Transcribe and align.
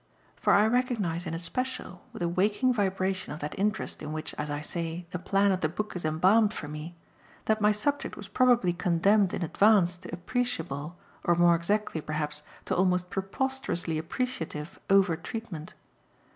For 0.35 0.51
I 0.53 0.65
recognise 0.65 1.27
in 1.27 1.35
especial, 1.35 2.01
with 2.11 2.23
a 2.23 2.27
waking 2.27 2.73
vibration 2.73 3.33
of 3.33 3.39
that 3.41 3.53
interest 3.55 4.01
in 4.01 4.11
which, 4.11 4.33
as 4.33 4.49
I 4.49 4.59
say, 4.59 5.05
the 5.11 5.19
plan 5.19 5.51
of 5.51 5.61
the 5.61 5.69
book 5.69 5.95
is 5.95 6.03
embalmed 6.03 6.55
for 6.55 6.67
me, 6.67 6.95
that 7.45 7.61
my 7.61 7.71
subject 7.71 8.17
was 8.17 8.27
probably 8.27 8.73
condemned 8.73 9.31
in 9.31 9.43
advance 9.43 9.97
to 9.97 10.11
appreciable, 10.11 10.97
or 11.23 11.35
more 11.35 11.53
exactly 11.53 12.01
perhaps 12.01 12.41
to 12.65 12.75
almost 12.75 13.11
preposterously 13.11 13.99
appreciative, 13.99 14.79
over 14.89 15.15
treatment. 15.15 15.75